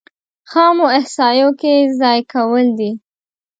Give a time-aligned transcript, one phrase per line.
[0.49, 2.91] خامو احصایو کې ځای کول دي.